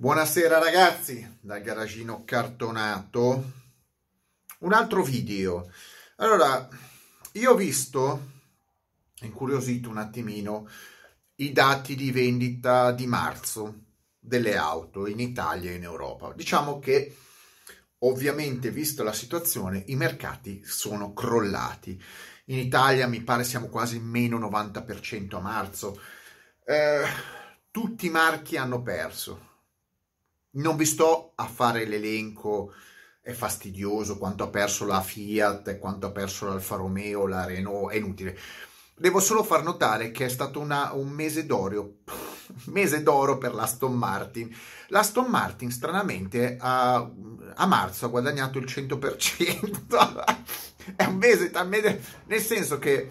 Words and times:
Buonasera 0.00 0.60
ragazzi, 0.60 1.38
dal 1.40 1.60
garagino 1.60 2.22
cartonato. 2.24 3.52
Un 4.60 4.72
altro 4.72 5.02
video. 5.02 5.72
Allora, 6.18 6.68
io 7.32 7.50
ho 7.50 7.56
visto, 7.56 8.28
incuriosito 9.22 9.88
un 9.88 9.98
attimino, 9.98 10.68
i 11.38 11.50
dati 11.50 11.96
di 11.96 12.12
vendita 12.12 12.92
di 12.92 13.08
marzo 13.08 13.86
delle 14.20 14.56
auto 14.56 15.08
in 15.08 15.18
Italia 15.18 15.72
e 15.72 15.74
in 15.74 15.82
Europa. 15.82 16.32
Diciamo 16.32 16.78
che 16.78 17.16
ovviamente, 17.98 18.70
vista 18.70 19.02
la 19.02 19.12
situazione, 19.12 19.82
i 19.88 19.96
mercati 19.96 20.62
sono 20.64 21.12
crollati. 21.12 22.00
In 22.44 22.58
Italia 22.58 23.08
mi 23.08 23.22
pare 23.22 23.42
siamo 23.42 23.66
quasi 23.66 23.98
meno 23.98 24.38
90% 24.38 25.34
a 25.34 25.40
marzo. 25.40 26.00
Eh, 26.64 27.02
tutti 27.72 28.06
i 28.06 28.10
marchi 28.10 28.56
hanno 28.56 28.80
perso 28.80 29.48
non 30.52 30.76
vi 30.76 30.84
sto 30.84 31.32
a 31.34 31.46
fare 31.46 31.86
l'elenco, 31.86 32.72
è 33.20 33.32
fastidioso 33.32 34.16
quanto 34.16 34.44
ha 34.44 34.48
perso 34.48 34.86
la 34.86 35.02
Fiat, 35.02 35.78
quanto 35.78 36.06
ha 36.06 36.10
perso 36.10 36.46
l'Alfa 36.46 36.76
Romeo, 36.76 37.26
la 37.26 37.44
Renault, 37.44 37.92
è 37.92 37.96
inutile. 37.96 38.38
Devo 38.96 39.20
solo 39.20 39.44
far 39.44 39.62
notare 39.62 40.10
che 40.10 40.24
è 40.24 40.28
stato 40.28 40.60
una, 40.60 40.92
un 40.94 41.10
mese 41.10 41.44
d'oro, 41.44 41.98
mese 42.66 43.02
d'oro 43.02 43.38
per 43.38 43.54
l'Aston 43.54 43.94
Martin. 43.94 44.54
L'Aston 44.88 45.26
Martin, 45.26 45.70
stranamente, 45.70 46.56
a, 46.58 47.08
a 47.54 47.66
marzo 47.66 48.06
ha 48.06 48.08
guadagnato 48.08 48.58
il 48.58 48.64
100%. 48.64 50.24
è 50.96 51.04
un 51.04 51.16
mese, 51.16 51.50
nel 52.24 52.40
senso 52.40 52.78
che 52.78 53.10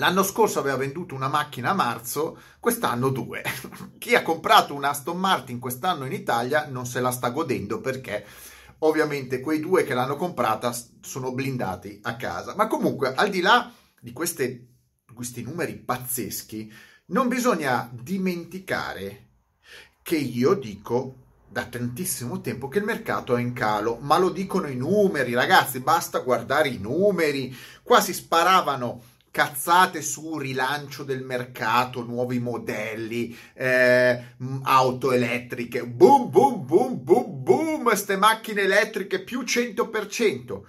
L'anno 0.00 0.22
scorso 0.22 0.58
aveva 0.60 0.78
venduto 0.78 1.14
una 1.14 1.28
macchina 1.28 1.70
a 1.70 1.74
marzo, 1.74 2.38
quest'anno 2.58 3.10
due. 3.10 3.42
Chi 3.98 4.14
ha 4.14 4.22
comprato 4.22 4.72
una 4.72 4.88
Aston 4.88 5.18
Martin 5.18 5.58
quest'anno 5.58 6.06
in 6.06 6.12
Italia 6.12 6.66
non 6.68 6.86
se 6.86 7.00
la 7.00 7.10
sta 7.10 7.28
godendo 7.28 7.82
perché 7.82 8.24
ovviamente 8.78 9.40
quei 9.40 9.60
due 9.60 9.84
che 9.84 9.92
l'hanno 9.92 10.16
comprata 10.16 10.74
sono 11.02 11.32
blindati 11.32 12.00
a 12.04 12.16
casa. 12.16 12.54
Ma 12.54 12.66
comunque, 12.66 13.12
al 13.14 13.28
di 13.28 13.42
là 13.42 13.70
di 14.00 14.14
queste, 14.14 14.68
questi 15.12 15.42
numeri 15.42 15.74
pazzeschi, 15.74 16.72
non 17.08 17.28
bisogna 17.28 17.90
dimenticare 17.92 19.26
che 20.00 20.16
io 20.16 20.54
dico 20.54 21.16
da 21.46 21.66
tantissimo 21.66 22.40
tempo 22.40 22.68
che 22.68 22.78
il 22.78 22.84
mercato 22.84 23.36
è 23.36 23.40
in 23.42 23.52
calo, 23.52 23.98
ma 24.00 24.16
lo 24.16 24.30
dicono 24.30 24.66
i 24.66 24.76
numeri, 24.76 25.34
ragazzi, 25.34 25.80
basta 25.80 26.20
guardare 26.20 26.70
i 26.70 26.78
numeri. 26.78 27.54
Qua 27.82 28.00
si 28.00 28.14
sparavano 28.14 29.09
cazzate 29.30 30.02
su 30.02 30.38
rilancio 30.38 31.04
del 31.04 31.22
mercato, 31.22 32.04
nuovi 32.04 32.38
modelli, 32.38 33.36
eh, 33.54 34.24
auto 34.62 35.12
elettriche, 35.12 35.86
boom, 35.86 36.30
boom, 36.30 36.66
boom, 36.66 37.04
boom, 37.04 37.42
boom, 37.42 37.82
queste 37.82 38.16
macchine 38.16 38.62
elettriche 38.62 39.22
più 39.22 39.42
100%. 39.42 40.62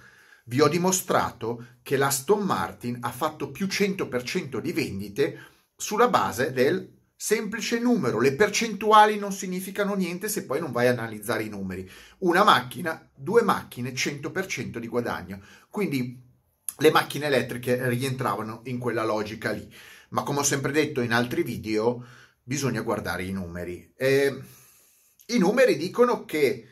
Vi 0.44 0.60
ho 0.60 0.68
dimostrato 0.68 1.66
che 1.82 1.96
la 1.96 2.10
Stone 2.10 2.44
Martin 2.44 2.98
ha 3.00 3.10
fatto 3.10 3.50
più 3.50 3.66
100% 3.66 4.58
di 4.58 4.72
vendite 4.72 5.38
sulla 5.76 6.08
base 6.08 6.52
del 6.52 7.00
semplice 7.16 7.78
numero. 7.78 8.20
Le 8.20 8.34
percentuali 8.34 9.16
non 9.18 9.32
significano 9.32 9.94
niente 9.94 10.28
se 10.28 10.44
poi 10.44 10.58
non 10.58 10.72
vai 10.72 10.88
a 10.88 10.90
analizzare 10.90 11.44
i 11.44 11.48
numeri. 11.48 11.88
Una 12.18 12.42
macchina, 12.42 13.08
due 13.14 13.42
macchine, 13.42 13.92
100% 13.92 14.78
di 14.78 14.88
guadagno. 14.88 15.40
Quindi 15.70 16.21
le 16.82 16.90
macchine 16.90 17.26
elettriche 17.26 17.88
rientravano 17.88 18.60
in 18.64 18.78
quella 18.78 19.04
logica 19.04 19.52
lì. 19.52 19.72
Ma 20.10 20.24
come 20.24 20.40
ho 20.40 20.42
sempre 20.42 20.72
detto 20.72 21.00
in 21.00 21.12
altri 21.12 21.42
video, 21.42 22.04
bisogna 22.42 22.82
guardare 22.82 23.22
i 23.22 23.32
numeri. 23.32 23.94
E 23.96 24.42
I 25.26 25.38
numeri 25.38 25.76
dicono 25.76 26.24
che 26.24 26.68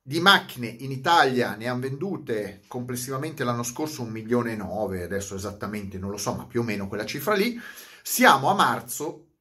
di 0.00 0.20
macchine 0.20 0.66
in 0.66 0.90
Italia 0.92 1.56
ne 1.56 1.68
hanno 1.68 1.80
vendute 1.80 2.62
complessivamente 2.68 3.44
l'anno 3.44 3.62
scorso 3.64 4.02
un 4.02 4.10
milione 4.10 4.52
e 4.52 4.56
nove, 4.56 5.02
adesso 5.02 5.34
esattamente 5.34 5.98
non 5.98 6.10
lo 6.10 6.16
so, 6.16 6.34
ma 6.34 6.46
più 6.46 6.60
o 6.60 6.64
meno 6.64 6.88
quella 6.88 7.04
cifra 7.04 7.34
lì. 7.34 7.60
Siamo 8.02 8.48
a 8.48 8.54
marzo, 8.54 9.32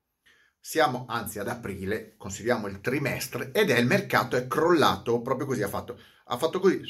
siamo 0.59 1.05
anzi 1.07 1.39
ad 1.39 1.47
aprile, 1.47 2.15
consideriamo 2.17 2.67
il 2.67 2.81
trimestre, 2.81 3.51
ed 3.53 3.69
è 3.69 3.77
il 3.77 3.85
mercato 3.85 4.35
è 4.35 4.47
crollato 4.47 5.21
proprio 5.21 5.47
così, 5.47 5.61
ha 5.61 5.69
fatto, 5.69 5.97
ha 6.25 6.37
fatto 6.37 6.59
così 6.59 6.81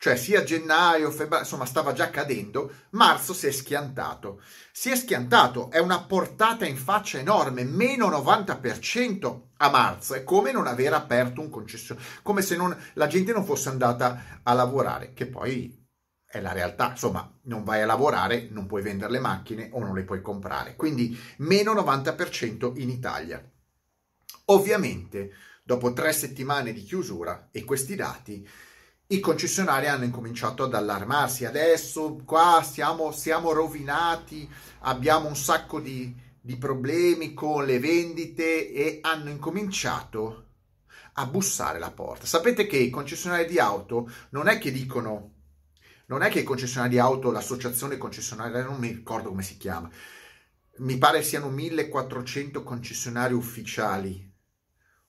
cioè 0.00 0.16
sia 0.16 0.42
gennaio, 0.42 1.10
febbraio, 1.10 1.42
insomma 1.42 1.66
stava 1.66 1.92
già 1.92 2.08
cadendo, 2.08 2.72
marzo 2.92 3.34
si 3.34 3.46
è 3.46 3.50
schiantato. 3.50 4.40
Si 4.72 4.88
è 4.88 4.96
schiantato, 4.96 5.70
è 5.70 5.78
una 5.78 6.00
portata 6.00 6.64
in 6.64 6.78
faccia 6.78 7.18
enorme, 7.18 7.64
meno 7.64 8.08
90% 8.08 9.40
a 9.58 9.68
marzo, 9.68 10.14
è 10.14 10.24
come 10.24 10.52
non 10.52 10.66
aver 10.66 10.94
aperto 10.94 11.42
un 11.42 11.50
concessionario, 11.50 12.08
come 12.22 12.40
se 12.40 12.56
non, 12.56 12.74
la 12.94 13.06
gente 13.08 13.32
non 13.32 13.44
fosse 13.44 13.68
andata 13.68 14.40
a 14.42 14.54
lavorare, 14.54 15.12
che 15.12 15.26
poi 15.26 15.86
è 16.24 16.40
la 16.40 16.52
realtà, 16.52 16.92
insomma 16.92 17.38
non 17.42 17.62
vai 17.62 17.82
a 17.82 17.86
lavorare, 17.86 18.48
non 18.50 18.64
puoi 18.64 18.80
vendere 18.80 19.12
le 19.12 19.20
macchine 19.20 19.68
o 19.72 19.80
non 19.80 19.92
le 19.92 20.04
puoi 20.04 20.22
comprare, 20.22 20.76
quindi 20.76 21.14
meno 21.38 21.74
90% 21.74 22.80
in 22.80 22.88
Italia. 22.88 23.46
Ovviamente, 24.46 25.30
dopo 25.62 25.92
tre 25.92 26.14
settimane 26.14 26.72
di 26.72 26.84
chiusura 26.84 27.50
e 27.52 27.64
questi 27.64 27.96
dati, 27.96 28.48
i 29.12 29.18
concessionari 29.18 29.88
hanno 29.88 30.04
incominciato 30.04 30.64
ad 30.64 30.74
allarmarsi. 30.74 31.44
Adesso 31.44 32.22
qua 32.24 32.64
siamo, 32.68 33.10
siamo 33.10 33.52
rovinati, 33.52 34.48
abbiamo 34.80 35.26
un 35.26 35.36
sacco 35.36 35.80
di, 35.80 36.14
di 36.40 36.56
problemi 36.56 37.34
con 37.34 37.64
le 37.64 37.80
vendite 37.80 38.72
e 38.72 38.98
hanno 39.02 39.30
incominciato 39.30 40.44
a 41.14 41.26
bussare 41.26 41.80
la 41.80 41.90
porta. 41.90 42.24
Sapete 42.24 42.66
che 42.66 42.76
i 42.76 42.90
concessionari 42.90 43.46
di 43.46 43.58
auto 43.58 44.08
non 44.30 44.46
è 44.46 44.58
che 44.58 44.70
dicono, 44.70 45.32
non 46.06 46.22
è 46.22 46.28
che 46.28 46.40
i 46.40 46.44
concessionari 46.44 46.90
di 46.90 46.98
auto, 47.00 47.32
l'associazione 47.32 47.96
concessionaria, 47.96 48.62
non 48.62 48.78
mi 48.78 48.88
ricordo 48.88 49.30
come 49.30 49.42
si 49.42 49.56
chiama, 49.56 49.90
mi 50.78 50.98
pare 50.98 51.22
siano 51.24 51.50
1400 51.50 52.62
concessionari 52.62 53.34
ufficiali 53.34 54.29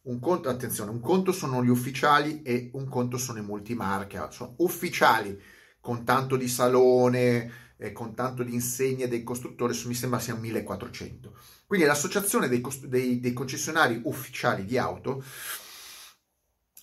un 0.04 0.20
conto, 0.20 0.50
attenzione, 0.50 0.92
un 0.92 1.00
conto 1.00 1.32
sono 1.32 1.64
gli 1.64 1.70
ufficiali 1.70 2.42
e 2.42 2.72
un 2.74 2.88
conto 2.88 3.18
sono 3.18 3.40
i 3.40 3.44
multimarca. 3.44 4.32
Sono 4.32 4.56
ufficiali 4.58 5.40
con 5.80 6.04
tanto 6.04 6.36
di 6.36 6.48
salone, 6.48 7.70
e 7.82 7.92
con 7.94 8.14
tanto 8.14 8.44
di 8.44 8.54
insegne 8.54 9.08
dei 9.08 9.24
costruttori, 9.24 9.76
mi 9.86 9.96
sembra 9.96 10.20
siano 10.20 10.40
1400. 10.42 11.36
Quindi 11.66 11.88
l'associazione 11.88 12.48
dei, 12.48 12.62
dei, 12.84 13.20
dei 13.20 13.34
concessionari 13.34 14.00
ufficiali 14.04 14.66
di 14.66 14.78
auto 14.78 15.24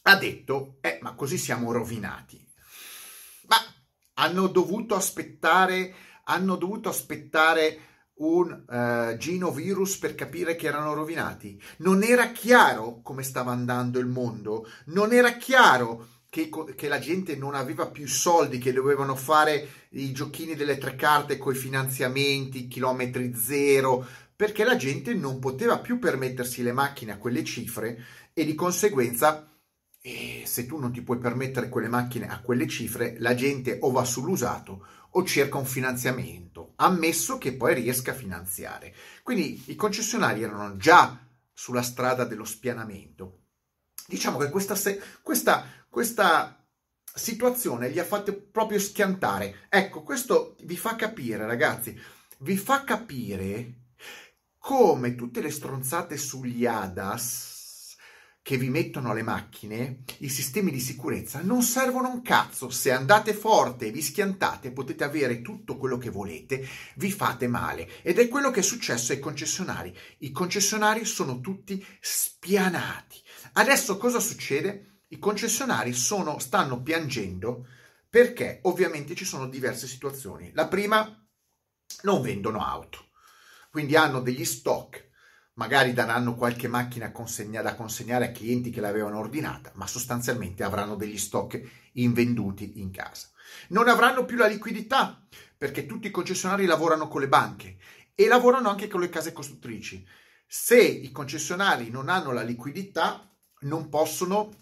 ha 0.02 0.16
detto, 0.16 0.78
eh, 0.80 0.98
ma 1.00 1.14
così 1.14 1.38
siamo 1.38 1.70
rovinati. 1.70 2.44
Ma 3.46 3.58
hanno 4.14 4.48
dovuto 4.48 4.96
aspettare, 4.96 5.94
hanno 6.24 6.56
dovuto 6.56 6.88
aspettare 6.88 7.78
un 8.18 8.64
uh, 8.66 9.16
ginovirus 9.16 9.98
per 9.98 10.14
capire 10.14 10.56
che 10.56 10.66
erano 10.66 10.94
rovinati. 10.94 11.60
Non 11.78 12.02
era 12.02 12.32
chiaro 12.32 13.00
come 13.02 13.22
stava 13.22 13.52
andando 13.52 13.98
il 13.98 14.06
mondo, 14.06 14.66
non 14.86 15.12
era 15.12 15.32
chiaro 15.36 16.06
che, 16.30 16.50
che, 16.76 16.88
la 16.88 16.98
gente 16.98 17.36
non 17.36 17.54
aveva 17.54 17.86
più 17.86 18.06
soldi, 18.06 18.58
che 18.58 18.72
dovevano 18.72 19.14
fare 19.14 19.86
i 19.90 20.12
giochini 20.12 20.54
delle 20.54 20.78
tre 20.78 20.94
carte 20.94 21.38
con 21.38 21.54
i 21.54 21.56
finanziamenti, 21.56 22.68
chilometri 22.68 23.34
zero, 23.34 24.06
perché 24.36 24.64
la 24.64 24.76
gente 24.76 25.14
non 25.14 25.38
poteva 25.38 25.78
più 25.78 25.98
permettersi 25.98 26.62
le 26.62 26.72
macchine 26.72 27.12
a 27.12 27.18
quelle 27.18 27.44
cifre 27.44 28.04
e 28.34 28.44
di 28.44 28.54
conseguenza 28.54 29.48
e 30.00 30.44
se 30.46 30.66
tu 30.66 30.78
non 30.78 30.92
ti 30.92 31.02
puoi 31.02 31.18
permettere 31.18 31.68
quelle 31.68 31.88
macchine 31.88 32.28
a 32.28 32.40
quelle 32.40 32.68
cifre, 32.68 33.16
la 33.18 33.34
gente 33.34 33.78
o 33.80 33.90
va 33.90 34.04
sull'usato 34.04 34.86
o 35.10 35.24
cerca 35.24 35.58
un 35.58 35.64
finanziamento, 35.64 36.72
ammesso 36.76 37.38
che 37.38 37.54
poi 37.54 37.74
riesca 37.74 38.12
a 38.12 38.14
finanziare. 38.14 38.94
Quindi 39.22 39.62
i 39.66 39.74
concessionari 39.74 40.42
erano 40.42 40.76
già 40.76 41.26
sulla 41.52 41.82
strada 41.82 42.24
dello 42.24 42.44
spianamento. 42.44 43.40
Diciamo 44.06 44.38
che 44.38 44.50
questa, 44.50 44.74
questa, 45.22 45.66
questa 45.88 46.64
situazione 47.12 47.88
li 47.88 47.98
ha 47.98 48.04
fatti 48.04 48.32
proprio 48.32 48.78
schiantare. 48.78 49.66
Ecco, 49.68 50.02
questo 50.02 50.56
vi 50.62 50.76
fa 50.76 50.94
capire, 50.94 51.46
ragazzi, 51.46 51.98
vi 52.38 52.56
fa 52.56 52.84
capire 52.84 53.74
come 54.58 55.14
tutte 55.14 55.40
le 55.40 55.50
stronzate 55.50 56.16
sugli 56.16 56.66
ADAS 56.66 57.57
che 58.48 58.56
vi 58.56 58.70
mettono 58.70 59.12
le 59.12 59.20
macchine, 59.20 60.04
i 60.20 60.30
sistemi 60.30 60.70
di 60.70 60.80
sicurezza, 60.80 61.42
non 61.42 61.60
servono 61.60 62.08
un 62.08 62.22
cazzo. 62.22 62.70
Se 62.70 62.90
andate 62.90 63.34
forte 63.34 63.84
e 63.84 63.90
vi 63.90 64.00
schiantate, 64.00 64.72
potete 64.72 65.04
avere 65.04 65.42
tutto 65.42 65.76
quello 65.76 65.98
che 65.98 66.08
volete, 66.08 66.66
vi 66.94 67.12
fate 67.12 67.46
male. 67.46 68.00
Ed 68.00 68.18
è 68.18 68.26
quello 68.26 68.50
che 68.50 68.60
è 68.60 68.62
successo 68.62 69.12
ai 69.12 69.18
concessionari. 69.18 69.94
I 70.20 70.30
concessionari 70.30 71.04
sono 71.04 71.40
tutti 71.40 71.84
spianati. 72.00 73.20
Adesso 73.52 73.98
cosa 73.98 74.18
succede? 74.18 75.02
I 75.08 75.18
concessionari 75.18 75.92
sono, 75.92 76.38
stanno 76.38 76.80
piangendo 76.80 77.66
perché 78.08 78.60
ovviamente 78.62 79.14
ci 79.14 79.26
sono 79.26 79.46
diverse 79.46 79.86
situazioni. 79.86 80.52
La 80.54 80.68
prima, 80.68 81.04
non 82.04 82.22
vendono 82.22 82.64
auto, 82.64 83.10
quindi 83.70 83.94
hanno 83.94 84.22
degli 84.22 84.46
stock 84.46 85.07
magari 85.58 85.92
daranno 85.92 86.34
qualche 86.34 86.68
macchina 86.68 87.10
consegna, 87.10 87.62
da 87.62 87.74
consegnare 87.74 88.26
a 88.26 88.32
clienti 88.32 88.70
che 88.70 88.80
l'avevano 88.80 89.18
ordinata, 89.18 89.72
ma 89.74 89.86
sostanzialmente 89.86 90.62
avranno 90.62 90.94
degli 90.94 91.18
stock 91.18 91.60
invenduti 91.94 92.80
in 92.80 92.90
casa. 92.90 93.28
Non 93.68 93.88
avranno 93.88 94.24
più 94.24 94.36
la 94.36 94.46
liquidità 94.46 95.20
perché 95.56 95.84
tutti 95.84 96.06
i 96.06 96.12
concessionari 96.12 96.64
lavorano 96.64 97.08
con 97.08 97.20
le 97.20 97.28
banche 97.28 97.76
e 98.14 98.26
lavorano 98.28 98.68
anche 98.68 98.86
con 98.86 99.00
le 99.00 99.08
case 99.08 99.32
costruttrici. 99.32 100.06
Se 100.46 100.80
i 100.80 101.10
concessionari 101.10 101.90
non 101.90 102.08
hanno 102.08 102.30
la 102.30 102.42
liquidità, 102.42 103.28
non 103.62 103.88
possono 103.88 104.54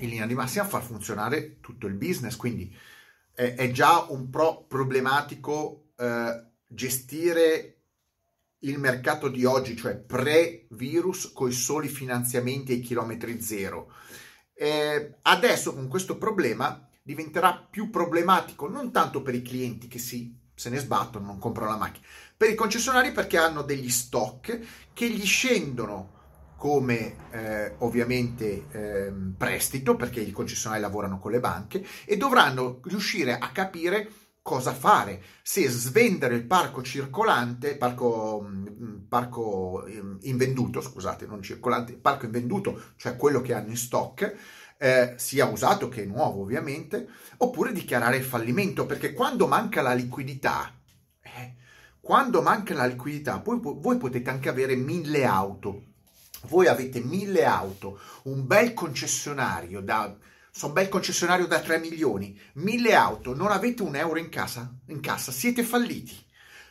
in 0.00 0.10
linea 0.10 0.26
di 0.26 0.34
massima 0.34 0.66
far 0.66 0.82
funzionare 0.82 1.58
tutto 1.60 1.86
il 1.86 1.94
business, 1.94 2.36
quindi 2.36 2.76
è, 3.32 3.54
è 3.54 3.70
già 3.70 4.04
un 4.10 4.28
po' 4.28 4.66
problematico 4.66 5.92
eh, 5.96 6.44
gestire 6.66 7.77
il 8.60 8.78
mercato 8.78 9.28
di 9.28 9.44
oggi, 9.44 9.76
cioè 9.76 9.96
pre-virus, 9.96 11.32
con 11.32 11.48
i 11.48 11.52
soli 11.52 11.88
finanziamenti 11.88 12.72
ai 12.72 12.80
chilometri 12.80 13.40
zero. 13.40 13.92
Eh, 14.54 15.18
adesso 15.22 15.74
con 15.74 15.86
questo 15.88 16.18
problema 16.18 16.88
diventerà 17.02 17.66
più 17.70 17.90
problematico 17.90 18.68
non 18.68 18.90
tanto 18.90 19.22
per 19.22 19.34
i 19.34 19.42
clienti 19.42 19.86
che 19.86 19.98
si, 19.98 20.36
se 20.54 20.68
ne 20.68 20.78
sbattono, 20.78 21.26
non 21.26 21.38
comprano 21.38 21.70
la 21.70 21.76
macchina, 21.76 22.06
per 22.36 22.50
i 22.50 22.54
concessionari 22.54 23.12
perché 23.12 23.38
hanno 23.38 23.62
degli 23.62 23.88
stock 23.88 24.58
che 24.92 25.08
gli 25.08 25.24
scendono 25.24 26.16
come 26.56 27.14
eh, 27.30 27.74
ovviamente 27.78 28.66
eh, 28.72 29.12
prestito, 29.36 29.94
perché 29.94 30.20
i 30.20 30.32
concessionari 30.32 30.80
lavorano 30.80 31.20
con 31.20 31.30
le 31.30 31.38
banche, 31.38 31.86
e 32.04 32.16
dovranno 32.16 32.80
riuscire 32.82 33.38
a 33.38 33.52
capire 33.52 34.10
cosa 34.48 34.72
fare, 34.72 35.22
se 35.42 35.68
svendere 35.68 36.34
il 36.34 36.46
parco 36.46 36.82
circolante, 36.82 37.76
parco, 37.76 38.42
mm, 38.48 38.96
parco 39.06 39.84
mm, 39.86 40.16
invenduto, 40.22 40.80
scusate, 40.80 41.26
non 41.26 41.42
circolante, 41.42 41.92
parco 41.92 42.24
invenduto, 42.24 42.80
cioè 42.96 43.14
quello 43.14 43.42
che 43.42 43.52
hanno 43.52 43.68
in 43.68 43.76
stock, 43.76 44.36
eh, 44.78 45.12
sia 45.18 45.44
usato 45.44 45.88
che 45.90 46.06
nuovo 46.06 46.40
ovviamente, 46.40 47.08
oppure 47.36 47.72
dichiarare 47.72 48.16
il 48.16 48.24
fallimento, 48.24 48.86
perché 48.86 49.12
quando 49.12 49.46
manca 49.46 49.82
la 49.82 49.92
liquidità, 49.92 50.74
eh, 51.20 51.54
quando 52.00 52.40
manca 52.40 52.72
la 52.72 52.86
liquidità, 52.86 53.40
poi 53.40 53.60
voi 53.60 53.98
potete 53.98 54.30
anche 54.30 54.48
avere 54.48 54.76
mille 54.76 55.26
auto, 55.26 55.82
voi 56.46 56.68
avete 56.68 57.00
mille 57.00 57.44
auto, 57.44 58.00
un 58.22 58.46
bel 58.46 58.72
concessionario 58.72 59.82
da 59.82 60.16
sono 60.50 60.72
bel 60.72 60.88
concessionario 60.88 61.46
da 61.46 61.60
3 61.60 61.78
milioni, 61.78 62.38
1000 62.54 62.94
auto, 62.94 63.34
non 63.34 63.50
avete 63.50 63.82
un 63.82 63.94
euro 63.96 64.18
in 64.18 64.28
cassa, 64.28 64.72
in 64.86 65.00
cassa, 65.00 65.32
siete 65.32 65.62
falliti. 65.62 66.16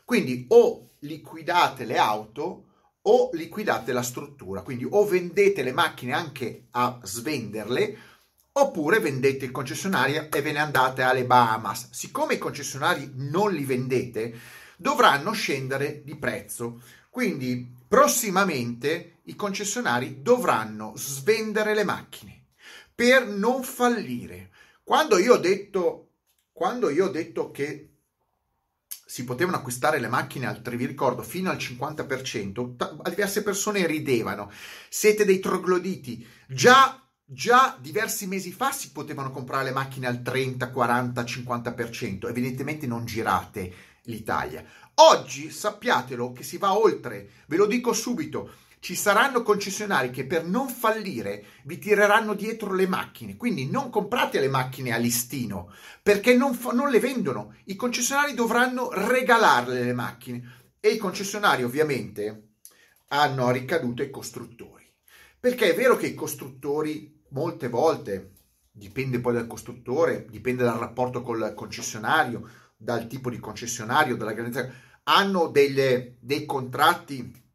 Quindi 0.04 0.46
o 0.50 0.92
liquidate 1.00 1.86
le 1.86 1.98
auto 1.98 2.64
o 3.02 3.30
liquidate 3.34 3.94
la 3.94 4.02
struttura, 4.02 4.62
quindi 4.62 4.86
o 4.90 5.06
vendete 5.06 5.64
le 5.64 5.72
macchine 5.72 6.14
anche 6.14 6.68
a 6.72 7.00
svenderle 7.04 7.98
oppure 8.54 9.00
vendete 9.00 9.46
il 9.46 9.52
concessionario 9.52 10.30
e 10.32 10.42
ve 10.42 10.52
ne 10.52 10.60
andate 10.60 11.04
alle 11.04 11.26
Bahamas. 11.26 11.90
Siccome 11.92 12.34
i 12.34 12.40
concessionari 12.40 13.12
non 13.16 13.52
li 13.52 13.64
vendete, 13.64 14.34
dovranno 14.78 15.32
scendere 15.32 16.02
di 16.04 16.16
prezzo. 16.16 16.82
Quindi 17.10 17.72
prossimamente 17.88 19.20
i 19.24 19.36
concessionari 19.36 20.22
dovranno 20.22 20.94
svendere 20.96 21.74
le 21.74 21.84
macchine 21.84 22.38
per 22.98 23.28
non 23.28 23.62
fallire. 23.62 24.50
Quando 24.84 25.20
io 25.20 25.36
ho 25.36 25.38
detto, 25.38 26.14
quando 26.52 26.90
io 26.90 27.06
ho 27.06 27.10
detto 27.10 27.52
che 27.52 27.92
si 29.06 29.24
potevano 29.24 29.58
acquistare 29.58 30.00
le 30.00 30.08
macchine 30.08 30.48
al, 30.48 30.60
vi 30.62 30.88
ricordo, 30.88 31.22
fino 31.22 31.52
al 31.52 31.58
50%, 31.58 32.76
t- 32.76 33.10
diverse 33.10 33.44
persone 33.44 33.86
ridevano. 33.86 34.52
Siete 34.90 35.26
dei 35.26 35.40
trogloditi. 35.40 36.28
Già 36.48 37.00
Già 37.30 37.78
diversi 37.78 38.26
mesi 38.26 38.54
fa 38.54 38.72
si 38.72 38.94
potevano 38.94 39.32
comprare 39.32 39.66
le 39.66 39.72
macchine 39.72 40.08
al 40.08 40.22
30, 40.22 40.72
40, 40.72 41.24
50%, 41.24 42.30
evidentemente 42.30 42.88
non 42.88 43.04
girate 43.04 43.74
l'Italia. 44.04 44.64
Oggi 44.94 45.52
sappiatelo 45.52 46.32
che 46.32 46.44
si 46.44 46.58
va 46.58 46.78
oltre, 46.78 47.32
ve 47.48 47.58
lo 47.58 47.66
dico 47.66 47.92
subito, 47.92 48.50
ci 48.88 48.96
saranno 48.96 49.44
concessionari 49.44 50.12
che 50.12 50.26
per 50.26 50.46
non 50.46 50.70
fallire 50.70 51.44
vi 51.66 51.78
tireranno 51.78 52.34
dietro 52.34 52.74
le 52.74 52.88
macchine, 52.88 53.36
quindi 53.36 53.70
non 53.70 53.90
comprate 53.90 54.40
le 54.40 54.48
macchine 54.48 54.94
a 54.94 54.98
listino 54.98 55.74
perché 56.02 56.38
non, 56.38 56.54
fa- 56.54 56.72
non 56.72 56.90
le 56.90 57.02
vendono. 57.02 57.54
I 57.66 57.76
concessionari 57.76 58.34
dovranno 58.34 58.90
regalarle 58.94 59.84
le 59.84 59.92
macchine 59.92 60.76
e 60.80 60.92
i 60.92 60.98
concessionari 60.98 61.66
ovviamente 61.66 62.52
hanno 63.10 63.52
ricadute 63.52 64.04
i 64.04 64.10
costruttori. 64.10 64.90
Perché 65.38 65.74
è 65.74 65.76
vero 65.76 65.98
che 65.98 66.08
i 66.08 66.14
costruttori 66.14 67.26
molte 67.32 67.68
volte, 67.68 68.36
dipende 68.72 69.20
poi 69.20 69.34
dal 69.34 69.48
costruttore, 69.48 70.28
dipende 70.30 70.64
dal 70.64 70.78
rapporto 70.78 71.24
col 71.24 71.54
concessionario, 71.54 72.50
dal 72.78 73.06
tipo 73.08 73.30
di 73.30 73.40
concessionario, 73.40 74.16
dalla 74.16 74.32
grandezza, 74.32 74.72
hanno 75.04 75.48
delle, 75.48 76.16
dei 76.22 76.46
contratti 76.46 77.47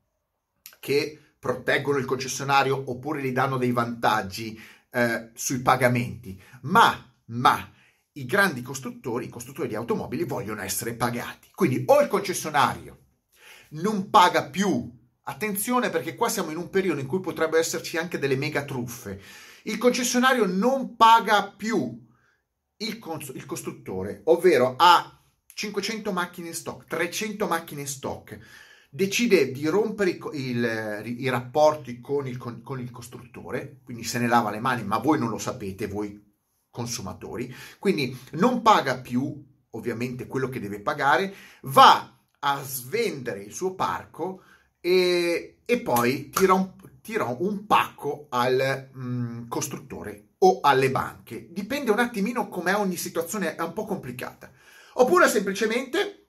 che 0.82 1.34
proteggono 1.38 1.98
il 1.98 2.04
concessionario 2.04 2.90
oppure 2.90 3.22
gli 3.22 3.30
danno 3.30 3.56
dei 3.56 3.70
vantaggi 3.70 4.60
eh, 4.90 5.30
sui 5.32 5.60
pagamenti, 5.60 6.40
ma, 6.62 7.08
ma 7.26 7.72
i 8.14 8.26
grandi 8.26 8.62
costruttori, 8.62 9.26
i 9.26 9.28
costruttori 9.28 9.68
di 9.68 9.76
automobili 9.76 10.24
vogliono 10.24 10.60
essere 10.60 10.94
pagati. 10.94 11.50
Quindi 11.54 11.84
o 11.86 12.00
il 12.00 12.08
concessionario 12.08 12.98
non 13.70 14.10
paga 14.10 14.50
più, 14.50 14.90
attenzione 15.22 15.88
perché 15.88 16.16
qua 16.16 16.28
siamo 16.28 16.50
in 16.50 16.56
un 16.56 16.68
periodo 16.68 16.98
in 16.98 17.06
cui 17.06 17.20
potrebbero 17.20 17.60
esserci 17.60 17.96
anche 17.96 18.18
delle 18.18 18.34
mega 18.34 18.64
truffe, 18.64 19.22
il 19.64 19.78
concessionario 19.78 20.46
non 20.46 20.96
paga 20.96 21.48
più 21.48 21.96
il, 22.78 22.98
cons- 22.98 23.30
il 23.36 23.46
costruttore, 23.46 24.22
ovvero 24.24 24.74
ha 24.76 25.22
500 25.54 26.10
macchine 26.10 26.48
in 26.48 26.54
stock, 26.54 26.88
300 26.88 27.46
macchine 27.46 27.82
in 27.82 27.86
stock, 27.86 28.36
decide 28.94 29.50
di 29.52 29.66
rompere 29.68 30.10
i, 30.10 30.20
il, 30.32 31.02
i 31.18 31.28
rapporti 31.30 31.98
con 32.02 32.26
il, 32.26 32.36
con, 32.36 32.60
con 32.60 32.78
il 32.78 32.90
costruttore, 32.90 33.80
quindi 33.84 34.04
se 34.04 34.18
ne 34.18 34.28
lava 34.28 34.50
le 34.50 34.60
mani, 34.60 34.84
ma 34.84 34.98
voi 34.98 35.18
non 35.18 35.30
lo 35.30 35.38
sapete, 35.38 35.86
voi 35.86 36.22
consumatori, 36.70 37.54
quindi 37.78 38.14
non 38.32 38.60
paga 38.60 38.98
più 38.98 39.42
ovviamente 39.70 40.26
quello 40.26 40.50
che 40.50 40.60
deve 40.60 40.80
pagare, 40.80 41.34
va 41.62 42.18
a 42.38 42.62
svendere 42.62 43.42
il 43.42 43.54
suo 43.54 43.74
parco 43.74 44.42
e, 44.78 45.60
e 45.64 45.80
poi 45.80 46.28
tira 46.28 46.52
un, 46.52 46.74
tira 47.00 47.24
un, 47.24 47.64
pacco 47.64 48.26
al 48.28 48.90
mh, 48.92 49.00
mm, 49.02 49.48
costruttore 49.48 50.32
o 50.38 50.60
alle 50.60 50.90
banche. 50.90 51.48
Dipende 51.50 51.90
un 51.90 51.98
attimino 51.98 52.48
com'è 52.48 52.76
ogni 52.76 52.96
situazione, 52.96 53.54
è 53.54 53.62
un 53.62 53.72
po' 53.72 53.86
complicata. 53.86 54.50
Oppure 54.94 55.28
semplicemente 55.28 56.26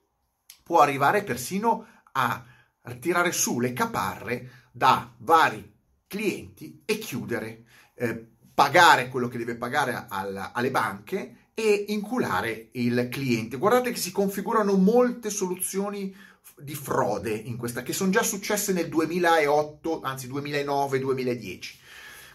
può 0.64 0.80
arrivare 0.80 1.24
persino 1.24 1.88
a 2.14 2.52
tirare 3.00 3.32
su 3.32 3.60
le 3.60 3.74
caparre 3.74 4.68
da 4.72 5.14
vari 5.18 5.72
clienti 6.08 6.82
e 6.86 6.98
chiudere, 6.98 7.64
eh, 7.96 8.28
pagare 8.54 9.10
quello 9.10 9.28
che 9.28 9.38
deve 9.38 9.56
pagare 9.56 10.06
al, 10.10 10.52
alle 10.54 10.72
banche 10.72 11.38
e 11.54 11.86
inculare 11.90 12.70
il 12.74 13.08
cliente. 13.10 13.58
Guardate 13.58 13.92
che 13.92 14.00
si 14.00 14.12
configurano 14.12 14.76
molte 14.76 15.30
soluzioni 15.30 16.16
di 16.58 16.76
frode 16.76 17.32
in 17.32 17.58
questa, 17.58 17.82
che 17.82 17.94
sono 17.94 18.12
già 18.12 18.24
successe 18.24 18.74
nel 18.74 18.90
2008, 18.90 20.02
anzi 20.02 20.28
2009, 20.28 21.00
2010. 21.00 21.80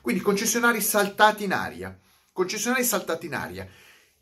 Quindi 0.01 0.23
concessionari 0.23 0.81
saltati 0.81 1.45
in 1.45 1.53
aria, 1.53 1.97
concessionari 2.33 2.85
saltati 2.85 3.27
in 3.27 3.35
aria 3.35 3.69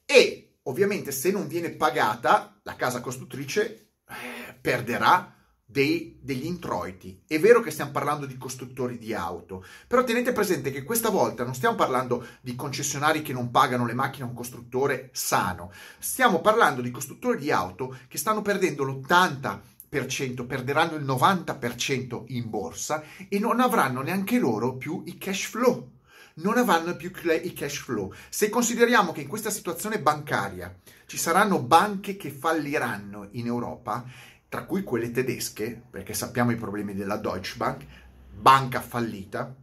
e 0.04 0.56
ovviamente 0.64 1.12
se 1.12 1.30
non 1.30 1.46
viene 1.46 1.70
pagata 1.70 2.58
la 2.62 2.76
casa 2.76 3.00
costruttrice 3.00 3.90
eh, 4.08 4.54
perderà 4.60 5.35
dei, 5.66 6.16
degli 6.22 6.46
introiti. 6.46 7.22
È 7.26 7.40
vero 7.40 7.60
che 7.60 7.72
stiamo 7.72 7.90
parlando 7.90 8.24
di 8.24 8.38
costruttori 8.38 8.98
di 8.98 9.12
auto, 9.12 9.64
però 9.88 10.04
tenete 10.04 10.32
presente 10.32 10.70
che 10.70 10.84
questa 10.84 11.10
volta 11.10 11.42
non 11.44 11.54
stiamo 11.54 11.74
parlando 11.74 12.24
di 12.40 12.54
concessionari 12.54 13.20
che 13.20 13.32
non 13.32 13.50
pagano 13.50 13.84
le 13.84 13.92
macchine 13.92 14.24
a 14.24 14.28
un 14.28 14.34
costruttore 14.34 15.10
sano, 15.12 15.72
stiamo 15.98 16.40
parlando 16.40 16.80
di 16.80 16.92
costruttori 16.92 17.38
di 17.38 17.50
auto 17.50 17.98
che 18.06 18.16
stanno 18.16 18.42
perdendo 18.42 18.84
l'80%, 18.84 20.46
perderanno 20.46 20.94
il 20.94 21.04
90% 21.04 22.24
in 22.28 22.48
borsa 22.48 23.02
e 23.28 23.38
non 23.40 23.60
avranno 23.60 24.02
neanche 24.02 24.38
loro 24.38 24.76
più 24.76 25.02
i 25.06 25.18
cash 25.18 25.46
flow. 25.46 25.94
Non 26.38 26.58
avranno 26.58 26.94
più 26.96 27.10
i 27.42 27.52
cash 27.54 27.78
flow. 27.78 28.12
Se 28.28 28.50
consideriamo 28.50 29.10
che 29.10 29.22
in 29.22 29.26
questa 29.26 29.48
situazione 29.48 30.02
bancaria 30.02 30.74
ci 31.06 31.16
saranno 31.16 31.62
banche 31.62 32.18
che 32.18 32.28
falliranno 32.28 33.28
in 33.30 33.46
Europa, 33.46 34.04
tra 34.48 34.64
cui 34.64 34.82
quelle 34.82 35.10
tedesche, 35.10 35.82
perché 35.90 36.14
sappiamo 36.14 36.50
i 36.50 36.56
problemi 36.56 36.94
della 36.94 37.16
Deutsche 37.16 37.56
Bank, 37.56 37.84
banca 38.32 38.80
fallita, 38.80 39.54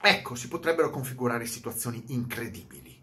ecco, 0.00 0.34
si 0.34 0.48
potrebbero 0.48 0.90
configurare 0.90 1.46
situazioni 1.46 2.04
incredibili. 2.08 2.98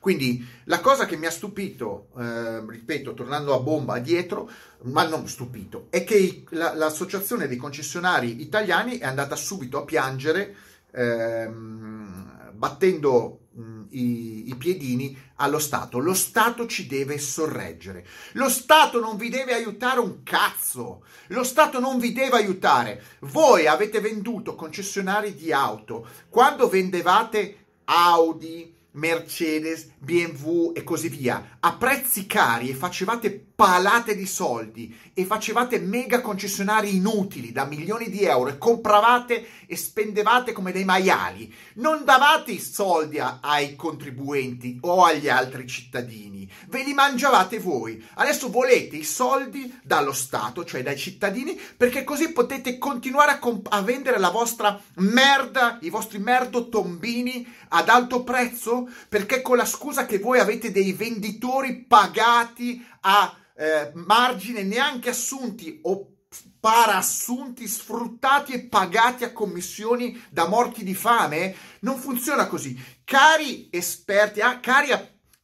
Quindi 0.00 0.46
la 0.64 0.80
cosa 0.80 1.06
che 1.06 1.16
mi 1.16 1.26
ha 1.26 1.30
stupito, 1.30 2.08
eh, 2.18 2.64
ripeto, 2.66 3.14
tornando 3.14 3.54
a 3.54 3.60
bomba 3.60 3.98
dietro, 3.98 4.50
ma 4.82 5.06
non 5.06 5.26
stupito, 5.26 5.86
è 5.90 6.04
che 6.04 6.44
la, 6.50 6.74
l'associazione 6.74 7.48
dei 7.48 7.56
concessionari 7.56 8.40
italiani 8.40 8.98
è 8.98 9.06
andata 9.06 9.36
subito 9.36 9.78
a 9.78 9.84
piangere 9.84 10.54
ehm, 10.92 12.37
battendo 12.58 13.46
i, 13.90 14.48
i 14.48 14.54
piedini 14.56 15.16
allo 15.36 15.58
Stato. 15.58 15.98
Lo 15.98 16.14
Stato 16.14 16.66
ci 16.66 16.86
deve 16.86 17.18
sorreggere. 17.18 18.06
Lo 18.32 18.48
Stato 18.48 19.00
non 19.00 19.16
vi 19.16 19.28
deve 19.28 19.54
aiutare 19.54 20.00
un 20.00 20.22
cazzo. 20.22 21.04
Lo 21.28 21.44
Stato 21.44 21.78
non 21.78 21.98
vi 21.98 22.12
deve 22.12 22.36
aiutare. 22.36 23.02
Voi 23.20 23.66
avete 23.66 24.00
venduto 24.00 24.54
concessionari 24.54 25.34
di 25.34 25.52
auto 25.52 26.06
quando 26.28 26.68
vendevate 26.68 27.66
Audi, 27.84 28.74
Mercedes, 28.92 29.90
BMW 29.98 30.72
e 30.74 30.82
così 30.82 31.08
via 31.08 31.56
a 31.60 31.74
prezzi 31.74 32.26
cari 32.26 32.70
e 32.70 32.74
facevate 32.74 33.48
palate 33.58 34.14
di 34.14 34.24
soldi 34.24 34.96
e 35.12 35.24
facevate 35.24 35.80
mega 35.80 36.20
concessionari 36.20 36.94
inutili 36.94 37.50
da 37.50 37.64
milioni 37.64 38.08
di 38.08 38.22
euro 38.22 38.50
e 38.50 38.56
compravate 38.56 39.44
e 39.66 39.76
spendevate 39.76 40.52
come 40.52 40.70
dei 40.70 40.84
maiali, 40.84 41.52
non 41.74 42.04
davate 42.04 42.52
i 42.52 42.60
soldi 42.60 43.18
a, 43.18 43.40
ai 43.42 43.74
contribuenti 43.74 44.78
o 44.82 45.02
agli 45.02 45.28
altri 45.28 45.66
cittadini, 45.66 46.48
ve 46.68 46.84
li 46.84 46.94
mangiavate 46.94 47.58
voi. 47.58 48.00
Adesso 48.14 48.48
volete 48.48 48.94
i 48.94 49.02
soldi 49.02 49.76
dallo 49.82 50.12
Stato, 50.12 50.64
cioè 50.64 50.84
dai 50.84 50.96
cittadini, 50.96 51.60
perché 51.76 52.04
così 52.04 52.30
potete 52.30 52.78
continuare 52.78 53.32
a, 53.32 53.38
comp- 53.40 53.66
a 53.72 53.82
vendere 53.82 54.20
la 54.20 54.30
vostra 54.30 54.80
merda, 54.98 55.78
i 55.80 55.90
vostri 55.90 56.20
merdo 56.20 56.68
tombini 56.68 57.44
ad 57.70 57.88
alto 57.88 58.22
prezzo, 58.22 58.77
perché 59.08 59.40
con 59.40 59.56
la 59.56 59.64
scusa 59.64 60.04
che 60.04 60.18
voi 60.18 60.38
avete 60.38 60.70
dei 60.70 60.92
venditori 60.92 61.84
pagati 61.84 62.84
a 63.00 63.34
eh, 63.56 63.90
margine 63.94 64.62
neanche 64.62 65.10
assunti 65.10 65.80
o 65.82 66.12
paraassunti, 66.60 67.66
sfruttati 67.66 68.52
e 68.52 68.60
pagati 68.64 69.24
a 69.24 69.32
commissioni 69.32 70.20
da 70.30 70.46
morti 70.48 70.84
di 70.84 70.94
fame? 70.94 71.54
Non 71.80 71.98
funziona 71.98 72.46
così. 72.46 72.78
Cari 73.04 73.68
esperti, 73.70 74.40
ah, 74.40 74.58
cari, 74.60 74.90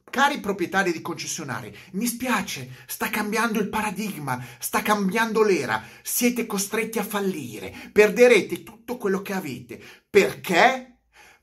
cari 0.09 0.39
proprietari 0.39 0.91
di 0.91 1.01
concessionari, 1.01 1.75
mi 1.93 2.05
spiace, 2.05 2.69
sta 2.87 3.09
cambiando 3.09 3.59
il 3.59 3.69
paradigma, 3.69 4.41
sta 4.59 4.81
cambiando 4.81 5.43
l'era, 5.43 5.83
siete 6.01 6.45
costretti 6.45 6.99
a 6.99 7.03
fallire, 7.03 7.73
perderete 7.91 8.63
tutto 8.63 8.97
quello 8.97 9.21
che 9.21 9.33
avete. 9.33 9.81
Perché? 10.09 10.94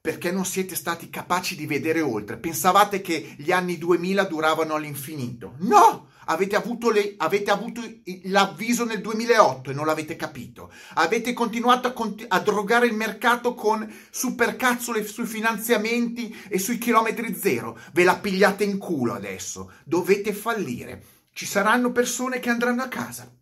Perché 0.02 0.32
non 0.32 0.44
siete 0.44 0.74
stati 0.74 1.08
capaci 1.10 1.54
di 1.54 1.64
vedere 1.64 2.00
oltre. 2.00 2.36
Pensavate 2.36 3.00
che 3.00 3.36
gli 3.38 3.52
anni 3.52 3.78
2000 3.78 4.24
duravano 4.24 4.74
all'infinito. 4.74 5.54
No! 5.60 6.08
Avete 6.26 6.56
avuto, 6.56 6.90
le, 6.90 7.14
avete 7.18 7.52
avuto, 7.52 7.80
l'avviso 8.24 8.84
nel 8.84 9.00
2008 9.00 9.70
e 9.70 9.74
non 9.74 9.86
l'avete 9.86 10.16
capito. 10.16 10.72
Avete 10.94 11.32
continuato 11.32 11.86
a, 11.86 11.92
conti- 11.92 12.24
a, 12.26 12.40
drogare 12.40 12.86
il 12.86 12.94
mercato 12.94 13.54
con 13.54 13.88
supercazzole 14.10 15.06
sui 15.06 15.26
finanziamenti 15.26 16.36
e 16.48 16.58
sui 16.58 16.78
chilometri 16.78 17.36
zero. 17.36 17.78
Ve 17.92 18.02
la 18.02 18.16
pigliate 18.16 18.64
in 18.64 18.78
culo 18.78 19.14
adesso. 19.14 19.70
Dovete 19.84 20.32
fallire. 20.32 21.04
Ci 21.32 21.46
saranno 21.46 21.92
persone 21.92 22.40
che 22.40 22.50
andranno 22.50 22.82
a 22.82 22.88
casa. 22.88 23.32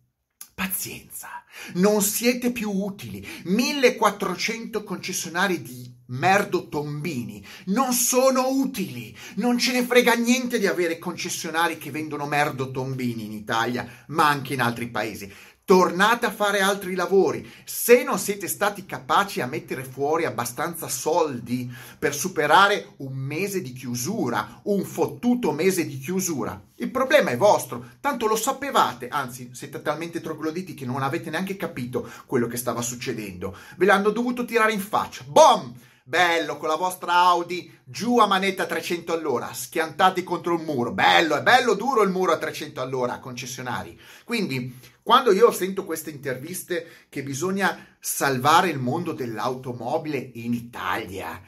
Pazienza. 0.53 1.27
Non 1.73 2.01
siete 2.03 2.51
più 2.51 2.69
utili. 2.71 3.27
1400 3.45 4.83
concessionari 4.83 5.61
di 5.61 6.00
merdo 6.11 6.67
tombini 6.69 7.45
non 7.65 7.93
sono 7.93 8.49
utili. 8.49 9.15
Non 9.35 9.57
ce 9.57 9.73
ne 9.73 9.83
frega 9.83 10.13
niente 10.13 10.59
di 10.59 10.67
avere 10.67 10.99
concessionari 10.99 11.77
che 11.77 11.91
vendono 11.91 12.25
merdo 12.25 12.71
tombini 12.71 13.25
in 13.25 13.33
Italia, 13.33 13.87
ma 14.07 14.27
anche 14.27 14.53
in 14.53 14.61
altri 14.61 14.87
paesi 14.87 15.31
tornate 15.63 16.25
a 16.25 16.31
fare 16.31 16.59
altri 16.59 16.95
lavori. 16.95 17.49
Se 17.63 18.03
non 18.03 18.19
siete 18.19 18.49
stati 18.49 18.85
capaci 18.85 19.39
a 19.39 19.45
mettere 19.45 19.85
fuori 19.85 20.25
abbastanza 20.25 20.89
soldi 20.89 21.71
per 21.97 22.13
superare 22.13 22.95
un 22.97 23.13
mese 23.13 23.61
di 23.61 23.71
chiusura, 23.71 24.59
un 24.63 24.83
fottuto 24.83 25.53
mese 25.53 25.85
di 25.85 25.97
chiusura, 25.97 26.61
il 26.75 26.91
problema 26.91 27.29
è 27.29 27.37
vostro, 27.37 27.85
tanto 28.01 28.27
lo 28.27 28.35
sapevate, 28.35 29.07
anzi 29.07 29.51
siete 29.53 29.81
talmente 29.81 30.19
trogloditi 30.19 30.73
che 30.73 30.85
non 30.85 31.03
avete 31.03 31.29
neanche 31.29 31.55
capito 31.55 32.09
quello 32.25 32.47
che 32.47 32.57
stava 32.57 32.81
succedendo. 32.81 33.55
Ve 33.77 33.85
l'hanno 33.85 34.09
dovuto 34.09 34.43
tirare 34.43 34.73
in 34.73 34.81
faccia. 34.81 35.23
Bom! 35.25 35.73
Bello, 36.03 36.57
con 36.57 36.67
la 36.67 36.75
vostra 36.75 37.13
Audi 37.13 37.79
giù 37.83 38.17
a 38.17 38.25
manetta 38.25 38.63
a 38.63 38.65
300 38.65 39.13
all'ora, 39.13 39.53
schiantati 39.53 40.23
contro 40.23 40.55
il 40.55 40.63
muro. 40.63 40.91
Bello, 40.91 41.37
è 41.37 41.43
bello 41.43 41.75
duro 41.75 42.01
il 42.01 42.09
muro 42.09 42.31
a 42.31 42.37
300 42.37 42.81
all'ora, 42.81 43.19
concessionari. 43.19 43.99
Quindi, 44.23 44.75
quando 45.03 45.31
io 45.31 45.51
sento 45.51 45.85
queste 45.85 46.09
interviste 46.09 47.05
che 47.07 47.21
bisogna 47.21 47.95
salvare 47.99 48.69
il 48.69 48.79
mondo 48.79 49.13
dell'automobile 49.13 50.31
in 50.35 50.53
Italia, 50.53 51.39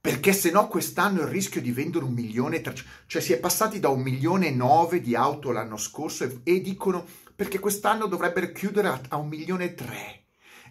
perché 0.00 0.32
se 0.32 0.50
no 0.50 0.66
quest'anno 0.66 1.20
il 1.20 1.28
rischio 1.28 1.60
di 1.60 1.70
vendere 1.70 2.04
un 2.04 2.12
milione, 2.12 2.60
e 2.60 2.74
cioè 3.06 3.22
si 3.22 3.32
è 3.32 3.38
passati 3.38 3.78
da 3.78 3.90
un 3.90 4.00
milione 4.00 4.48
e 4.48 4.52
nove 4.52 5.00
di 5.00 5.14
auto 5.14 5.52
l'anno 5.52 5.76
scorso 5.76 6.24
e, 6.24 6.40
e 6.42 6.60
dicono 6.60 7.06
perché 7.34 7.60
quest'anno 7.60 8.06
dovrebbero 8.06 8.50
chiudere 8.50 8.88
a, 8.88 9.00
a 9.10 9.16
un 9.16 9.28
milione 9.28 9.66
e 9.66 9.74
tre. 9.74 10.22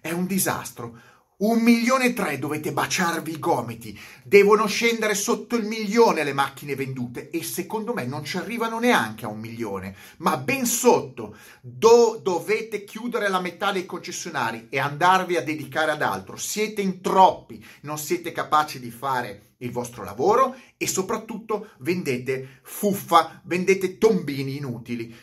È 0.02 0.12
un 0.12 0.26
disastro. 0.26 1.00
Un 1.40 1.60
milione 1.60 2.06
e 2.06 2.14
tre 2.14 2.40
dovete 2.40 2.74
baciarvi 2.74 3.34
i 3.34 3.38
gomiti, 3.38 3.96
devono 4.24 4.66
scendere 4.66 5.14
sotto 5.14 5.56
il 5.56 5.68
milione 5.68 6.24
le 6.24 6.34
macchine 6.34 6.74
vendute 6.74 7.30
e 7.30 7.44
secondo 7.44 7.94
me 7.94 8.08
non 8.08 8.24
ci 8.24 8.38
arrivano 8.38 8.80
neanche 8.80 9.26
a 9.26 9.28
un 9.28 9.40
milione, 9.40 9.96
ma 10.18 10.38
ben 10.38 10.66
sotto. 10.66 11.38
Do- 11.62 12.20
dovete 12.24 12.84
chiudere 12.84 13.30
la 13.30 13.40
metà 13.40 13.72
dei 13.72 13.86
concessionari 13.86 14.66
e 14.72 14.80
andarvi 14.80 15.38
a 15.38 15.44
dedicare 15.44 15.92
ad 15.92 16.02
altro. 16.02 16.38
Siete 16.38 16.82
in 16.82 17.02
troppi, 17.02 17.64
non 17.82 18.00
siete 18.00 18.32
capaci 18.32 18.80
di 18.80 18.90
fare 18.90 19.54
il 19.58 19.72
vostro 19.72 20.04
lavoro 20.04 20.56
e 20.76 20.88
soprattutto 20.88 21.70
vendete 21.80 22.62
fuffa, 22.64 23.42
vendete 23.44 24.00
tombini 24.00 24.58
inutili. 24.58 25.16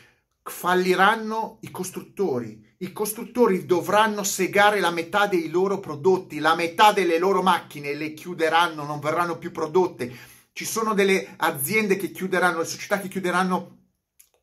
Falliranno 0.47 1.57
i 1.61 1.71
costruttori, 1.71 2.75
i 2.77 2.91
costruttori 2.91 3.65
dovranno 3.65 4.23
segare 4.23 4.79
la 4.79 4.91
metà 4.91 5.25
dei 5.25 5.49
loro 5.49 5.79
prodotti, 5.79 6.37
la 6.37 6.53
metà 6.53 6.91
delle 6.91 7.17
loro 7.17 7.41
macchine 7.41 7.95
le 7.95 8.13
chiuderanno, 8.13 8.85
non 8.85 8.99
verranno 8.99 9.39
più 9.39 9.51
prodotte. 9.51 10.15
Ci 10.53 10.63
sono 10.63 10.93
delle 10.93 11.33
aziende 11.37 11.95
che 11.95 12.11
chiuderanno, 12.11 12.59
le 12.59 12.65
società 12.65 12.99
che 12.99 13.07
chiuderanno 13.07 13.77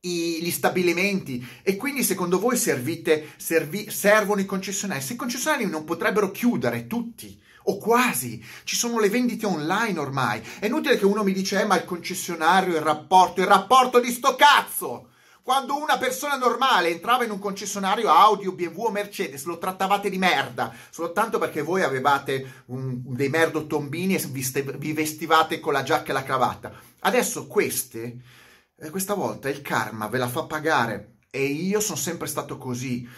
i, 0.01 0.43
gli 0.43 0.51
stabilimenti 0.51 1.47
e 1.63 1.77
quindi 1.77 2.03
secondo 2.03 2.41
voi 2.41 2.57
servite, 2.57 3.35
servi, 3.37 3.89
servono 3.89 4.41
i 4.41 4.45
concessionari? 4.45 5.01
Se 5.01 5.13
i 5.13 5.17
concessionari 5.17 5.67
non 5.67 5.85
potrebbero 5.85 6.33
chiudere 6.33 6.89
tutti 6.89 7.41
o 7.65 7.79
quasi, 7.79 8.45
ci 8.65 8.75
sono 8.75 8.99
le 8.99 9.09
vendite 9.09 9.47
online 9.47 10.01
ormai. 10.01 10.43
È 10.59 10.67
inutile 10.67 10.99
che 10.99 11.07
uno 11.07 11.23
mi 11.23 11.33
dice 11.33 11.61
eh, 11.61 11.65
ma 11.65 11.77
il 11.77 11.85
concessionario, 11.85 12.75
il 12.75 12.83
rapporto, 12.83 13.41
il 13.41 13.47
rapporto 13.47 14.01
di 14.01 14.11
sto 14.11 14.35
cazzo! 14.35 15.11
Quando 15.45 15.77
una 15.77 15.99
persona 15.99 16.37
normale 16.37 16.91
entrava 16.91 17.25
in 17.25 17.33
un 17.33 17.41
concessionario 17.41 18.09
Audi 18.09 18.49
BMW 18.49 18.85
o 18.85 18.91
Mercedes, 18.91 19.43
lo 19.43 19.59
trattavate 19.59 20.09
di 20.09 20.17
merda, 20.17 20.73
soltanto 20.89 21.39
perché 21.39 21.63
voi 21.63 21.83
avevate 21.83 22.63
un, 22.67 23.01
dei 23.05 23.29
merdo 23.29 23.67
tombini 23.67 24.15
e 24.15 24.25
vi, 24.29 24.47
vi 24.77 24.93
vestivate 24.93 25.59
con 25.59 25.73
la 25.73 25.83
giacca 25.83 26.11
e 26.11 26.13
la 26.13 26.23
cravatta. 26.23 26.73
Adesso 27.01 27.49
queste, 27.49 28.19
eh, 28.77 28.91
questa 28.91 29.15
volta 29.15 29.49
il 29.49 29.63
karma 29.63 30.07
ve 30.07 30.19
la 30.19 30.29
fa 30.29 30.45
pagare 30.45 31.17
e 31.29 31.45
io 31.45 31.81
sono 31.81 31.99
sempre 31.99 32.29
stato 32.29 32.57
così. 32.57 33.09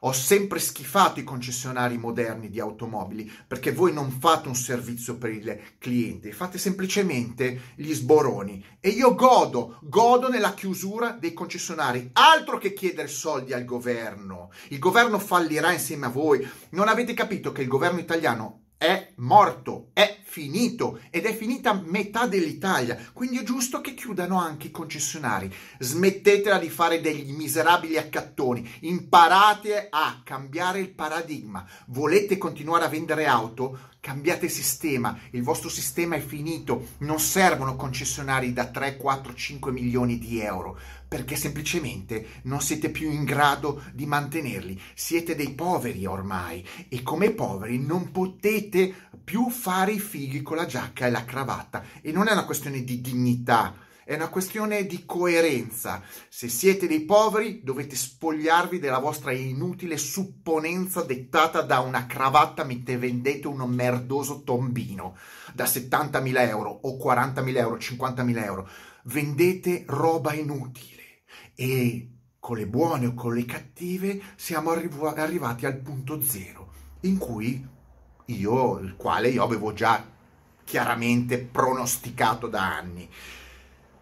Ho 0.00 0.12
sempre 0.12 0.60
schifato 0.60 1.18
i 1.18 1.24
concessionari 1.24 1.98
moderni 1.98 2.48
di 2.50 2.60
automobili 2.60 3.30
perché 3.46 3.72
voi 3.72 3.92
non 3.92 4.10
fate 4.10 4.46
un 4.48 4.54
servizio 4.54 5.16
per 5.16 5.30
il 5.30 5.60
cliente, 5.78 6.30
fate 6.30 6.56
semplicemente 6.58 7.72
gli 7.74 7.92
sboroni. 7.92 8.64
E 8.78 8.90
io 8.90 9.14
godo, 9.14 9.78
godo 9.82 10.28
nella 10.28 10.54
chiusura 10.54 11.10
dei 11.10 11.32
concessionari. 11.32 12.10
Altro 12.12 12.58
che 12.58 12.72
chiedere 12.72 13.08
soldi 13.08 13.52
al 13.52 13.64
governo. 13.64 14.50
Il 14.68 14.78
governo 14.78 15.18
fallirà 15.18 15.72
insieme 15.72 16.06
a 16.06 16.10
voi. 16.10 16.48
Non 16.70 16.86
avete 16.86 17.12
capito 17.12 17.50
che 17.50 17.62
il 17.62 17.68
governo 17.68 17.98
italiano 17.98 18.66
è 18.78 19.12
morto, 19.16 19.90
è 19.92 20.20
finito 20.22 21.00
ed 21.10 21.24
è 21.24 21.34
finita 21.34 21.72
metà 21.72 22.28
dell'Italia, 22.28 22.96
quindi 23.12 23.38
è 23.38 23.42
giusto 23.42 23.80
che 23.80 23.94
chiudano 23.94 24.38
anche 24.38 24.68
i 24.68 24.70
concessionari. 24.70 25.52
Smettetela 25.80 26.58
di 26.58 26.70
fare 26.70 27.00
degli 27.00 27.32
miserabili 27.32 27.98
accattoni, 27.98 28.70
imparate 28.82 29.88
a 29.90 30.20
cambiare 30.22 30.78
il 30.78 30.90
paradigma. 30.90 31.66
Volete 31.86 32.38
continuare 32.38 32.84
a 32.84 32.88
vendere 32.88 33.26
auto? 33.26 33.96
Cambiate 34.00 34.48
sistema, 34.48 35.18
il 35.32 35.42
vostro 35.42 35.68
sistema 35.68 36.14
è 36.14 36.20
finito, 36.20 36.90
non 36.98 37.18
servono 37.18 37.74
concessionari 37.74 38.52
da 38.52 38.66
3, 38.66 38.96
4, 38.96 39.34
5 39.34 39.72
milioni 39.72 40.18
di 40.18 40.40
euro 40.40 40.78
perché 41.08 41.36
semplicemente 41.36 42.42
non 42.42 42.60
siete 42.60 42.90
più 42.90 43.10
in 43.10 43.24
grado 43.24 43.82
di 43.94 44.04
mantenerli. 44.04 44.80
Siete 44.94 45.34
dei 45.34 45.54
poveri 45.54 46.04
ormai 46.04 46.64
e 46.88 47.02
come 47.02 47.30
poveri 47.30 47.78
non 47.78 48.10
potete 48.10 48.94
più 49.24 49.48
fare 49.48 49.92
i 49.92 49.98
fighi 49.98 50.42
con 50.42 50.56
la 50.56 50.66
giacca 50.66 51.06
e 51.06 51.10
la 51.10 51.24
cravatta. 51.24 51.82
E 52.02 52.12
non 52.12 52.28
è 52.28 52.32
una 52.32 52.44
questione 52.44 52.84
di 52.84 53.00
dignità, 53.00 53.74
è 54.04 54.14
una 54.14 54.28
questione 54.28 54.86
di 54.86 55.04
coerenza. 55.04 56.02
Se 56.28 56.48
siete 56.48 56.86
dei 56.86 57.00
poveri, 57.00 57.62
dovete 57.62 57.96
spogliarvi 57.96 58.78
della 58.78 58.98
vostra 58.98 59.32
inutile 59.32 59.98
supponenza 59.98 61.02
dettata 61.02 61.62
da 61.62 61.80
una 61.80 62.06
cravatta 62.06 62.64
mentre 62.64 62.96
vendete 62.96 63.46
un 63.48 63.58
merdoso 63.68 64.42
tombino 64.42 65.16
da 65.54 65.64
70.000 65.64 66.48
euro 66.48 66.70
o 66.82 66.96
40.000 66.96 67.56
euro, 67.56 67.76
50.000 67.76 68.44
euro. 68.44 68.68
Vendete 69.04 69.84
roba 69.86 70.32
inutile 70.32 70.97
e 71.60 72.08
con 72.38 72.56
le 72.56 72.68
buone 72.68 73.06
o 73.06 73.14
con 73.14 73.34
le 73.34 73.44
cattive 73.44 74.22
siamo 74.36 74.70
arriv- 74.70 75.18
arrivati 75.18 75.66
al 75.66 75.76
punto 75.78 76.22
zero 76.22 76.72
in 77.00 77.18
cui 77.18 77.66
io, 78.26 78.78
il 78.78 78.94
quale 78.94 79.28
io 79.28 79.42
avevo 79.42 79.72
già 79.72 80.06
chiaramente 80.62 81.38
pronosticato 81.38 82.46
da 82.46 82.76
anni. 82.76 83.08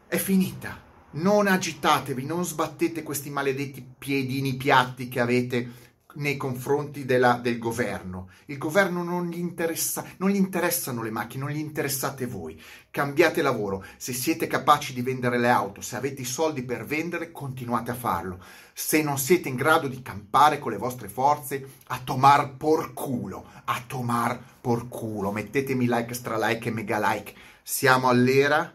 È 0.07 0.19
finita. 0.19 0.85
Non 1.13 1.47
agitatevi, 1.47 2.27
non 2.27 2.45
sbattete 2.45 3.03
questi 3.03 3.31
maledetti 3.31 3.83
piedini 3.97 4.55
piatti 4.57 5.09
che 5.09 5.21
avete 5.21 5.71
nei 6.17 6.37
confronti 6.37 7.05
della, 7.05 7.35
del 7.35 7.59
governo. 7.59 8.31
Il 8.47 8.59
governo 8.59 9.03
non 9.03 9.29
gli, 9.29 9.39
interessa, 9.39 10.05
non 10.19 10.31
gli 10.31 10.37
interessano 10.37 11.03
le 11.03 11.11
macchine, 11.11 11.45
non 11.45 11.53
gli 11.53 11.59
interessate 11.59 12.27
voi. 12.27 12.61
Cambiate 12.91 13.43
lavoro. 13.43 13.85
Se 13.97 14.13
siete 14.13 14.47
capaci 14.47 14.93
di 14.93 15.03
vendere 15.03 15.39
le 15.39 15.49
auto, 15.49 15.81
se 15.81 15.97
avete 15.97 16.23
i 16.23 16.27
soldi 16.27 16.63
per 16.63 16.85
vendere, 16.85 17.33
continuate 17.33 17.91
a 17.91 17.95
farlo. 17.95 18.43
Se 18.73 19.03
non 19.03 19.19
siete 19.19 19.49
in 19.49 19.57
grado 19.57 19.89
di 19.89 20.03
campare 20.03 20.59
con 20.59 20.73
le 20.73 20.79
vostre 20.79 21.09
forze, 21.09 21.67
a 21.89 21.99
tomar 21.99 22.57
por 22.57 22.93
culo, 22.93 23.47
a 23.65 23.83
tomar 23.87 24.41
por 24.61 24.89
culo. 24.89 25.33
Mettetemi 25.33 25.87
like, 25.87 26.15
stra 26.15 26.37
like 26.39 26.69
e 26.69 26.73
mega 26.73 26.99
like. 26.99 27.35
Siamo 27.63 28.09
all'era 28.09 28.75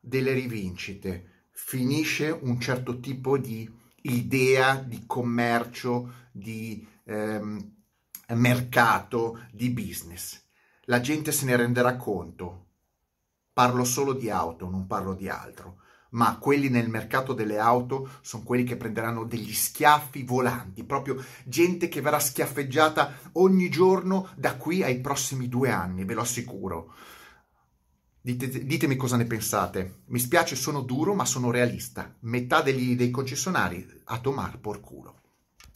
delle 0.00 0.32
rivincite. 0.32 1.28
Finisce 1.50 2.30
un 2.30 2.60
certo 2.60 2.98
tipo 2.98 3.38
di 3.38 3.80
idea 4.02 4.76
di 4.76 5.04
commercio, 5.06 6.12
di 6.30 6.86
ehm, 7.04 7.72
mercato, 8.28 9.40
di 9.52 9.70
business. 9.70 10.40
La 10.86 11.00
gente 11.00 11.32
se 11.32 11.44
ne 11.44 11.56
renderà 11.56 11.96
conto. 11.96 12.66
Parlo 13.52 13.84
solo 13.84 14.14
di 14.14 14.30
auto, 14.30 14.68
non 14.68 14.86
parlo 14.86 15.14
di 15.14 15.28
altro. 15.28 15.80
Ma 16.10 16.36
quelli 16.38 16.68
nel 16.68 16.88
mercato 16.88 17.32
delle 17.32 17.58
auto 17.58 18.08
sono 18.20 18.42
quelli 18.42 18.64
che 18.64 18.76
prenderanno 18.76 19.24
degli 19.24 19.52
schiaffi 19.52 20.24
volanti, 20.24 20.84
proprio 20.84 21.22
gente 21.44 21.88
che 21.88 22.02
verrà 22.02 22.18
schiaffeggiata 22.18 23.30
ogni 23.32 23.70
giorno 23.70 24.28
da 24.36 24.56
qui 24.56 24.82
ai 24.82 25.00
prossimi 25.00 25.48
due 25.48 25.70
anni, 25.70 26.04
ve 26.04 26.14
lo 26.14 26.20
assicuro. 26.20 26.94
Dite, 28.24 28.64
ditemi 28.64 28.94
cosa 28.94 29.16
ne 29.16 29.26
pensate. 29.26 30.02
Mi 30.06 30.20
spiace, 30.20 30.54
sono 30.54 30.82
duro, 30.82 31.12
ma 31.12 31.24
sono 31.24 31.50
realista. 31.50 32.14
Metà 32.20 32.62
degli, 32.62 32.94
dei 32.94 33.10
concessionari 33.10 33.84
a 34.04 34.20
tomar 34.20 34.60
por 34.60 34.80
culo. 34.80 35.21